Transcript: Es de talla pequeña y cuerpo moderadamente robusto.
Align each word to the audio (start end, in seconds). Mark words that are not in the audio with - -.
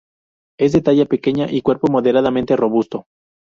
Es 0.59 0.71
de 0.71 0.81
talla 0.81 1.05
pequeña 1.05 1.45
y 1.51 1.61
cuerpo 1.61 1.85
moderadamente 1.87 2.55
robusto. 2.55 3.05